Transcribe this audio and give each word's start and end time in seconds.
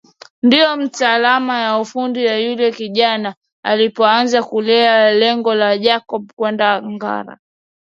Ndio 0.43 0.77
mtaalam 0.77 1.47
wa 1.49 1.79
ufundi 1.79 2.23
na 2.25 2.37
yule 2.37 2.71
kijana 2.71 3.35
walipoanza 3.63 4.43
kuelewa 4.43 5.11
lengo 5.11 5.53
la 5.55 5.77
Jacob 5.77 6.31
kwenda 6.35 6.81
Ngara 6.81 7.37